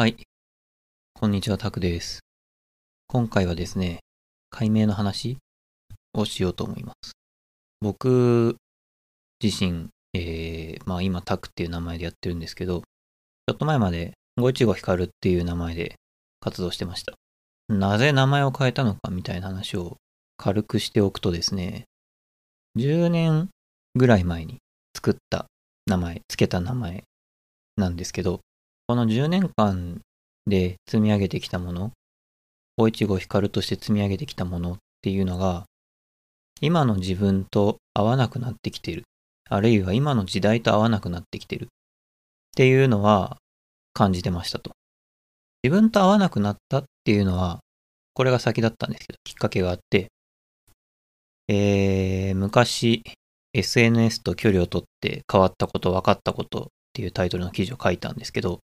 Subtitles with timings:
[0.00, 0.16] はい。
[1.12, 2.20] こんにちは、タクです。
[3.08, 3.98] 今回はですね、
[4.48, 5.38] 解明の話
[6.14, 7.14] をしようと思います。
[7.80, 8.54] 僕
[9.42, 15.96] 自身、えー、まあ今タクっていう名前でやってるんですけど、ちょっと前まで五一五光っていう名前で
[16.38, 17.14] 活動してました。
[17.68, 19.96] なぜ名前を変えたのかみたいな話を
[20.36, 21.86] 軽くしておくとですね、
[22.76, 23.48] 10年
[23.96, 24.58] ぐらい前に
[24.94, 25.46] 作った
[25.86, 27.02] 名前、付けた名前
[27.76, 28.38] なんですけど、
[28.88, 30.00] この10年間
[30.46, 31.92] で積み上げてきたもの、
[32.78, 35.66] 大一五光として積み上げてきたものっていうのが、
[36.62, 39.02] 今の自分と合わなくなってきてる。
[39.50, 41.64] あるいは今の時代と合わなくなってきてる。
[41.64, 41.68] っ
[42.56, 43.36] ていうのは
[43.92, 44.70] 感じてましたと。
[45.62, 47.60] 自分と合わなくなったっていうのは、
[48.14, 50.08] これが先だったんですけど、きっかけがあって、
[51.48, 53.02] えー、昔
[53.52, 58.60] SNS と距離を取って変わったこと、分かったことっていうタイトルの記事を書いたんですけど、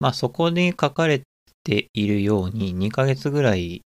[0.00, 1.22] まあそこに書かれ
[1.64, 3.82] ているように2ヶ月ぐらい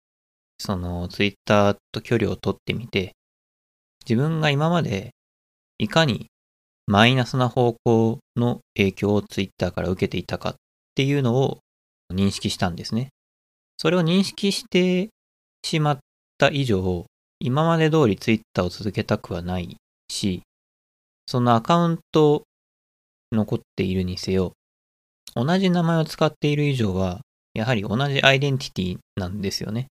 [0.59, 3.13] そのツイッターと距離を取ってみて
[4.09, 5.11] 自分が今まで
[5.79, 6.27] いかに
[6.87, 10.55] マイナスな方向の影響をツイッターから受けていたかっ
[10.95, 11.59] ていうのを
[12.13, 13.09] 認識したんですね。
[13.79, 15.09] それを認識して
[15.65, 15.99] しまっ
[16.39, 17.07] た以上
[17.41, 19.77] 今まで通りツイッターを続けたくはない
[20.09, 20.43] し
[21.27, 22.45] そのアカウント
[23.33, 24.53] 残っているにせよ
[25.35, 27.21] 同じ名前を使っている以上は、
[27.55, 29.87] やはり同じアイデンティティなんですよね。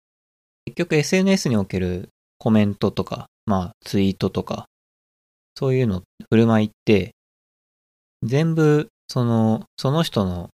[0.65, 4.65] 結局 SNS におけるコメントとか、まあツイートとか、
[5.55, 7.11] そういうの振る舞いって、
[8.23, 10.49] 全部その、その人の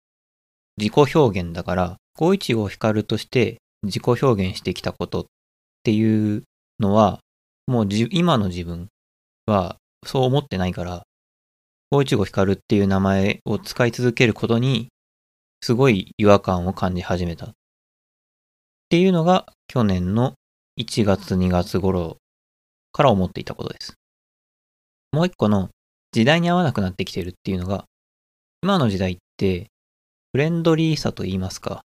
[0.77, 5.25] 自己表現だから、515光として自己表現してきたことっ
[5.83, 6.43] ていう
[6.79, 7.19] のは、
[7.67, 8.87] もう今の自分
[9.45, 11.03] はそう思ってないから、
[11.91, 14.89] 515光っていう名前を使い続けることに、
[15.61, 17.45] すごい違和感を感じ始めた。
[17.47, 17.51] っ
[18.89, 20.35] ていうのが、去年の
[20.79, 22.17] 1月2月頃
[22.91, 23.93] から思っていたことです。
[25.11, 25.69] もう一個の、
[26.11, 27.85] 時代に合わなくなってきてるっていうのが、
[28.61, 29.67] 今の時代って、
[30.31, 31.81] フレンドリーさと言いますか、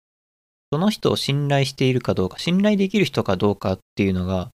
[0.71, 4.51] その人を信頼しているかどうか、信頼できる人かどうかっていうのが、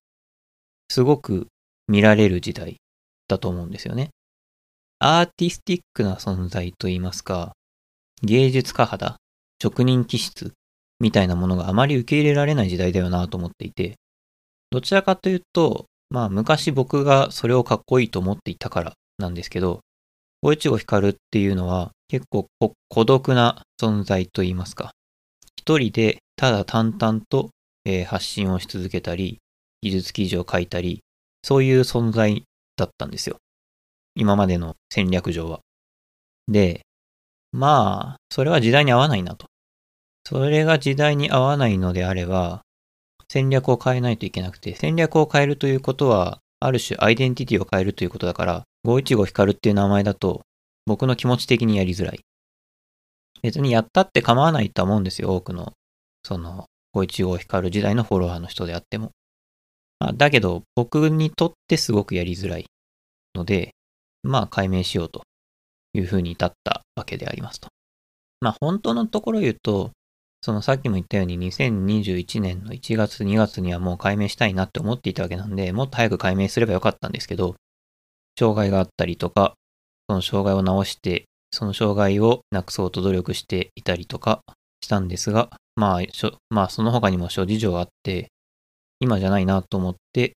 [0.88, 1.46] すごく
[1.88, 2.76] 見られる時代
[3.28, 4.10] だと思うんですよね。
[4.98, 7.52] アーティスティックな存在といいますか、
[8.22, 9.16] 芸術家肌、
[9.62, 10.54] 職人気質
[11.00, 13.96] みたいなものがあまり受け入れられない時代だよなと思っていて、
[14.70, 19.80] どちらかというと、まあ昔僕がそれをかっこいいと思っていたからなんですけど、
[20.40, 22.46] 大一五光っていうのは結構
[22.88, 24.92] 孤独な存在といいますか、
[25.58, 27.50] 一人でただ淡々と、
[27.84, 29.40] えー、発信をし続けたり、
[29.82, 31.00] 技術記事を書いたり、
[31.42, 32.44] そういう存在
[32.76, 33.36] だったんですよ。
[34.16, 35.60] 今までの戦略上は。
[36.48, 36.80] で、
[37.52, 39.46] まあ、それは時代に合わないなと。
[40.24, 42.62] それが時代に合わないのであれば、
[43.28, 50.42] 戦略を変えないといけなくて、戦略を変えるということは、ある種アイデンティティを変えるということだから、515光っていう名前だと、
[50.86, 52.20] 僕の気持ち的にやりづらい。
[53.42, 55.72] 別にやったって構わないと思うんですよ、多くの、
[56.24, 59.12] その、515光時代のフォロワーの人であっても。
[60.00, 62.66] まあ、だけど、僕にとってすごくやりづらい
[63.34, 63.75] ので、
[64.26, 65.22] まあ解明しようと
[65.94, 67.68] いうふうに至ったわけでありますと。
[68.40, 69.90] まあ本当のところ言うと、
[70.42, 77.56] そのさっきも言ったように2021年の1月2月にはもう解明したいなって思っていたわけなんで、もっと早く解明すればよかったんですけど、
[78.38, 79.54] 障害があったりとか、
[80.08, 84.42] その障害を直して、その障害をなくそうと努力していたりとか
[84.82, 86.00] したんですが、まあ、
[86.50, 88.28] まあその他にも諸事情があって、
[89.00, 90.34] 今じゃないなと思って、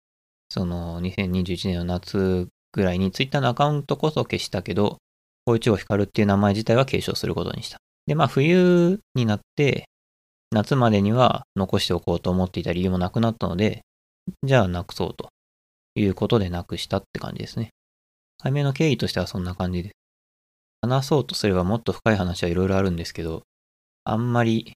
[0.50, 2.48] その2021年の夏
[2.78, 5.00] ぐらいにツイッターのアカウントこそ消したけど、
[5.46, 7.80] 小一を光っていう名前自体は継承することにした。
[8.06, 9.86] で、まあ冬になって、
[10.52, 13.82] 夏までには残しておこうと思っていた理由もなくなったので、
[14.44, 15.30] じゃあなくそうと
[15.96, 17.70] いうことでなくしたって感じですね。
[18.38, 19.96] 解明の経緯としてはそんな感じです。
[20.84, 23.42] 話そうとすればもっと深い話はいろいろあるんですけど、
[24.04, 24.74] あんまり、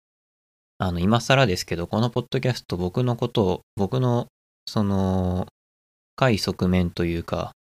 [0.79, 4.25] あの、今更ですけど、このポッドキャスト僕のことを、僕の、
[4.67, 5.45] その、
[6.15, 7.51] 深い側面というか、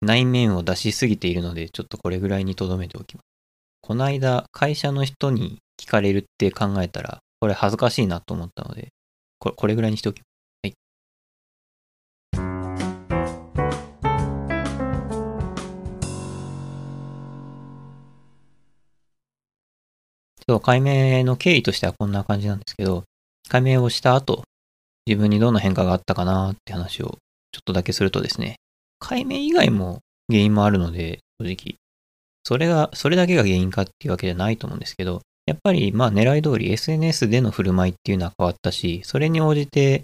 [0.00, 3.24] 内面を出しすぎているので、ちょっとこれぐらいに留めておきます。
[3.80, 8.88] この間、会社の人に聞かれるって考えたら、これ恥ずかしいなと思ったので、
[9.38, 10.28] これこれぐらいにしておきます。
[10.62, 10.74] はい。
[20.48, 23.04] そう、解明の経緯としてはこんな感じなんですけど、
[23.48, 24.44] 解明をした後、
[25.06, 27.18] 自分にどんな変化があったかなって話を
[27.52, 28.56] ちょっとだけするとですね、
[28.98, 31.76] 解明以外も原因もあるので、正直。
[32.44, 40.02] それが、それだけが原因かっていうわけじゃないと思うんですけど、やっぱりまあ狙い通り SNS での振る舞いっていうのは変わったし、それに応じて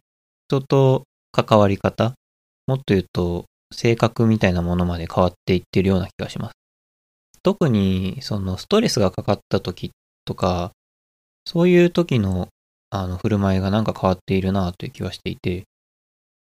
[0.48, 2.14] 人と関わり方、
[2.66, 6.54] もっと言うと性格みたいなものまで変わっていってるような気がします。
[7.42, 9.90] 特にそのストレスがかかった時
[10.24, 10.70] とか、
[11.44, 12.48] そういう時の
[12.88, 15.64] あの振る舞いがなんか変わっているなという気はしていて、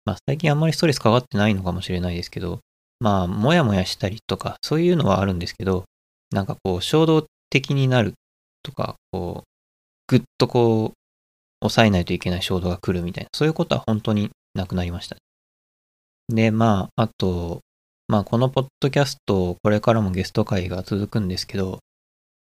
[0.09, 2.61] まあ最近あんまりストレスかかってないのかもしれないですけど、
[2.99, 5.83] まあもやもやしたりとかそういうのはあるんですけど、
[6.31, 8.13] なんかこう衝動的になる
[8.63, 9.47] とか、こう、
[10.07, 10.97] ぐっとこう、
[11.61, 15.17] 抑えないといけない衝動が来るみたいな、そういうことは本当になくなりました。
[16.27, 17.59] で、まあ、あと、
[18.07, 21.79] まあ、このポッドキャスト、これからもゲスト会が続くんですけど、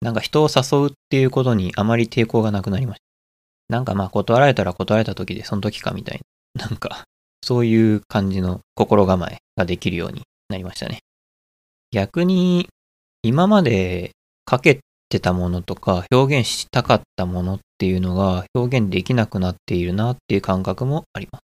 [0.02, 3.76] なんか人を誘うっていうことにあまり抵抗がなくなりました。
[3.76, 6.22] なんかまあ、断られたら断られた時でその時かみたい
[6.56, 7.04] な、なんか、
[7.44, 11.00] そういう感じの心構えができるようになりましたね。
[11.92, 12.68] 逆に、
[13.22, 14.12] 今まで
[14.46, 21.42] かけてたものとか表現したかったものっていうのが表現できなくなっているなっていう感覚もあります。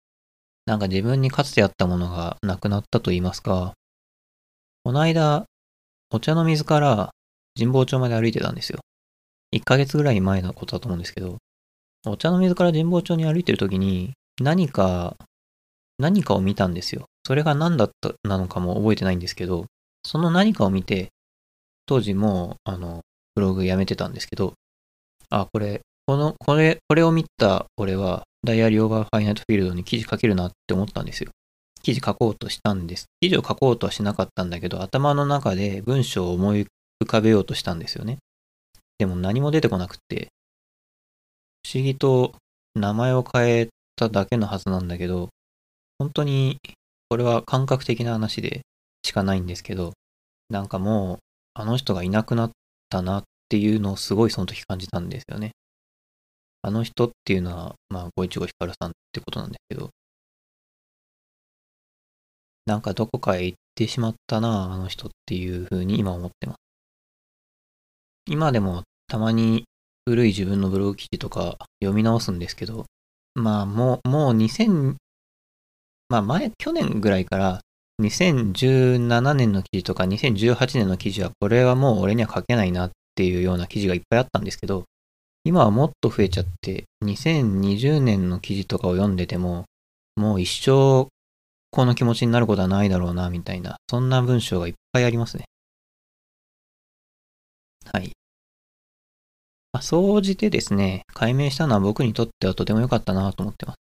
[0.65, 3.73] なんか自分にかつてあったものがなくなったと言いますか、
[4.83, 5.45] この間、
[6.11, 7.11] お茶の水から
[7.57, 8.79] 神保町まで歩いてたんですよ。
[9.53, 11.37] 1ヶ月ぐらい前のことだと思うんですけど、
[12.05, 15.17] お茶の水から神保町に歩いてる時に何か、
[15.99, 17.05] 何かを見たんですよ。
[17.25, 19.65] それが何だったなのかも覚えてないんですけど、
[20.03, 21.09] その何かを見て、
[21.85, 23.01] 当時も、あの、
[23.35, 24.53] ブログやめてたんですけど、
[25.29, 31.31] あ、これ、この、これ、これを見た俺は、ダイアリーオーバーファイナイトフィールドに記事書けるなって思ったんですよ。
[31.81, 33.05] 記事書こうとしたんです。
[33.21, 36.67] 記事を書こうとはしなかったんだけど、頭の中で文章を思い
[37.03, 38.17] 浮かべようとしたんですよね。
[38.97, 40.29] でも何も出てこなくって、
[41.65, 42.33] 不思議と
[42.75, 45.29] 名前を変えただけのはずなんだけど、
[45.99, 46.57] 本当に
[47.09, 48.61] これは感覚的な話で
[49.03, 49.93] しかないんですけど、
[50.49, 51.17] なんかもう
[51.53, 52.51] あの人がいなくなっ
[52.89, 55.51] たなっていうのをすごいその時感じたんですよね。
[56.61, 59.89] あの人っていうのは、まあ、ごいちごひかるさんってことなんですけど、
[62.65, 66.57] なんかどこかへ行ってしまったな、あの人っていう風に今思ってます。
[68.27, 69.65] 今でもたまに
[70.05, 72.85] 古い自分のブログ記事とか読み直すんですけど、
[73.35, 74.97] まあもう、もう2000、
[76.09, 77.61] まあ前、去年ぐらいから
[78.01, 84.85] 2017年の記事とか2018年の記事はこれはもう俺には書けないなっていうような記事がいっぱいあったんですけど、
[85.43, 89.65] 今はもっと増えちゃって、2020年の記事とかを読んでても、
[90.15, 91.07] もう一生
[91.71, 95.45] この気持ちになることはないだろうな、みたいな、そんな文章がいっぱいありますね。
[97.93, 98.11] はい。
[99.71, 103.88] まあ、総じてですね、解明したのは僕にとってはとても良かったなと思ってます。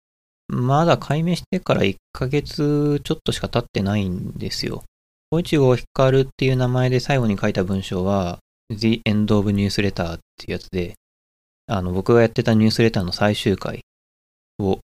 [0.47, 4.83] まだ解明してから1ヶ月ちょっとしか経ってないんですよ。
[5.29, 8.39] 小一号光っていう名前で最後に書いた文章は、
[8.69, 10.93] The End of Newsletter っていうやつで、
[11.67, 13.81] あの、僕がやってたニュースレターの最終回
[14.59, 14.79] を、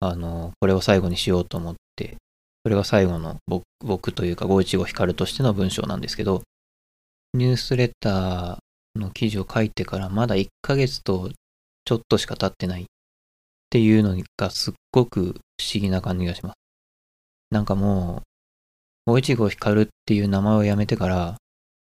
[0.00, 2.16] あの、これを最後にしようと思って、
[2.64, 6.42] それが最後の僕僕というか515光としての文章なんですけど、
[7.32, 11.30] ニュースレターの記事を書いてからまだ1ヶ月と
[11.84, 12.86] ちょっとしか経ってない
[13.66, 16.54] っていうのがすっごく不思議な感じがします。
[17.50, 18.22] なんかも
[19.06, 21.36] う、515光っていう名前をやめてから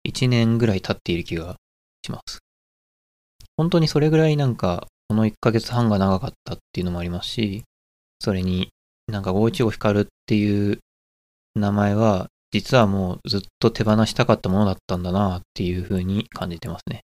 [0.08, 1.56] 1年ぐらい経っている気が
[2.04, 2.38] します。
[3.56, 7.64] 本当にそれぐらいなんか、この1ヶ月半が長かったっていうのもありますし、
[8.20, 8.70] それに
[9.08, 10.78] なんか515光っていう
[11.54, 17.00] 名前は、実はもうずっと手放したかったものだったんだなっていう風に感じてますね。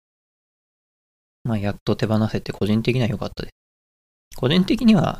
[1.44, 3.52] まあ、やっと手放せて個人的には良かったです。
[4.38, 5.18] 個人的には、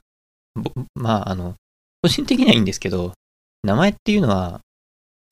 [0.94, 1.56] まあ、あの、
[2.02, 3.14] 個人的にはいいんですけど、
[3.64, 4.60] 名前っていうのは、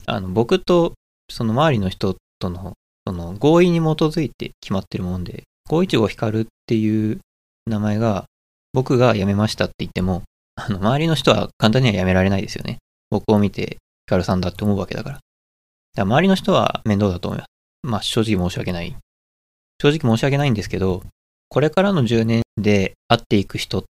[0.07, 0.95] あの、僕と
[1.31, 2.73] その周りの人との、
[3.07, 7.21] その合意に基づいて決まってるもんで、515光っていう
[7.67, 8.25] 名前が
[8.73, 10.25] 僕が辞めましたって言っても、
[10.57, 12.79] あの、周りの人は簡単には辞められないですよね。
[13.11, 13.77] 僕を見て、ヒ
[14.09, 15.15] カルさんだって思うわけだから。
[15.15, 15.23] だか
[15.95, 17.49] ら周りの人は面倒だと思います。
[17.85, 18.97] まあ、正直申し訳ない。
[19.81, 21.05] 正直申し訳ないんですけど、
[21.49, 23.85] これからの10年で会っていく人、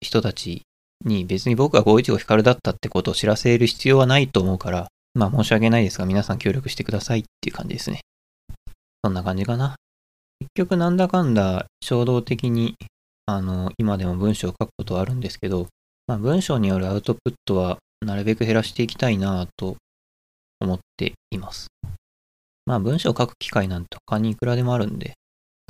[0.00, 0.62] 人たち
[1.04, 8.00] に別に僕が515光だったってことを知らせる必要はないと思うから、まあ申し訳ないですが皆さん協力してくださいっていう感じですね。
[9.04, 9.76] そんな感じかな。
[10.40, 12.76] 結局なんだかんだ衝動的に
[13.28, 15.66] あの、今でも文章を書くことはあるんですけど、
[16.06, 19.76] まあ、文章によるアウトプットはなるべく減らしていきたいなと
[20.60, 21.66] 思っています。
[22.66, 25.14] まあ、文章を書く機会なんて他にいくらでもあるんで、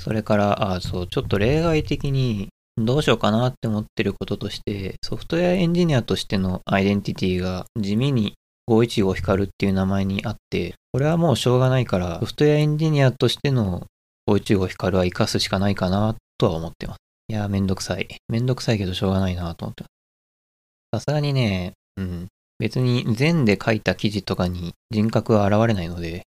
[0.03, 8.35] それから、あ、そう、ちょっと例外的にどうしようかなって思ってることとして、ソフトウェアエンジニアとしてのアイデンティティが地味に
[8.69, 13.87] 515光るっていう名前にあって、これはもうしょうがないから、ソフトウェアエンジニアとしての
[14.27, 16.99] 大内郷光は生かすしかないかなとは思ってます。
[17.29, 18.09] いやーめんどくさい。
[18.29, 21.01] めんどくさいけどしょうがないなと思ってます。
[21.01, 22.27] さすがにね、うん。
[22.59, 26.23] 別に全で書いた記事とかに人格は現れないので、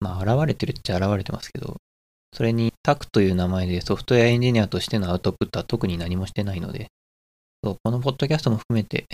[0.00, 1.76] まあ現れてるっちゃ現れてますけど、
[2.34, 6.88] それにタクという名前でソフトウェアエンジニアとしてのアウトプットは特に何もしてないので、
[7.62, 9.06] そうこのポッドキャストも含めて、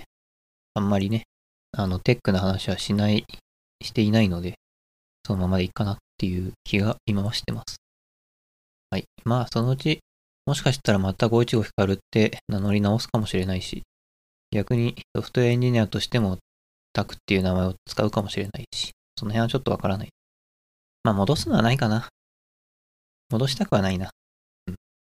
[0.74, 1.24] あんまりね、
[1.72, 3.26] あの、テックな話はしない、
[3.82, 4.54] していないので、
[5.26, 7.76] そのままでいいかなっていう気が今はしてます。
[8.90, 9.04] はい。
[9.24, 10.00] まあ、そのうち、
[10.46, 13.82] もしかしたらまた515光って名乗り直すかもしれないし、
[14.50, 16.38] 逆にソフトウェアエンジニアとしても
[16.94, 20.08] タクっていう名前を使うかもしれないし、その辺はちょっとわからない。
[21.04, 22.08] まあ、戻すのはないかな。
[23.30, 24.10] 戻したくはないな。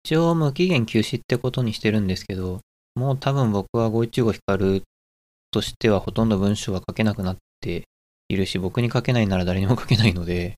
[0.03, 2.61] 一応無期限休止ってことにしてるんですけど、
[2.95, 4.83] もう多分僕は515光
[5.51, 7.83] としてはほとんど文章は書けなくなって
[8.29, 10.55] いるし、僕に書けないなら誰にも書けないので、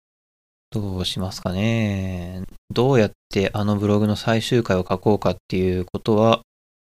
[0.72, 2.44] どうしますかね。
[2.70, 6.42] どうやってあのブログの最終回を書こうかっていうことは、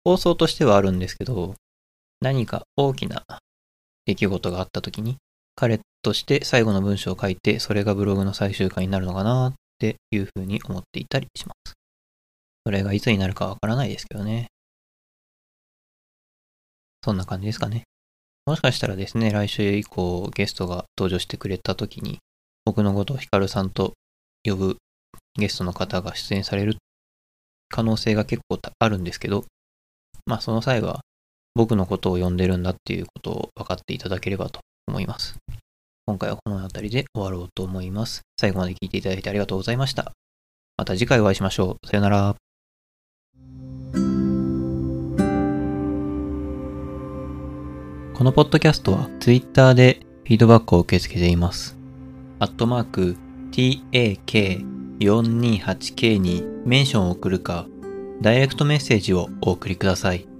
[0.04, 1.54] 放送としてはあるんですけど、
[2.20, 3.24] 何か大きな
[4.06, 5.16] 出来事があった時に、
[5.54, 11.74] 彼として最後の文章を書いて、それがブログの最終回になるのかなっていうふうに思っていたりします。
[12.64, 14.46] それがいつになるかわからないですけどね。
[17.04, 17.82] そんな感じですかね。
[18.46, 22.18] もしかしたらですね、来週以降ゲストが登場してくれた時に、
[22.64, 23.94] 僕のことをヒカルさんと
[24.44, 24.76] 呼ぶ
[25.34, 26.76] ゲストの方が出演される
[27.68, 29.44] 可能性が結構あるんですけど、
[30.26, 31.00] まあその際は
[31.54, 35.36] 僕のことを呼んでるんだっていうことを分かっていただければと思います。
[36.04, 38.22] 今回はこの辺りで終わろうと思います。
[38.36, 40.10] 最後まで聞いていただいてありがとうございました。
[40.76, 41.86] また次回お会いしましょう。
[41.86, 42.34] さよなら。
[48.14, 51.76] このポッドキャストは Twitter でフィードバックを受け付けています。
[52.40, 53.16] アットマーク
[53.52, 57.68] tak428k にメンションを送るか、
[58.20, 60.31] ダイレクトメッセージをお送りください。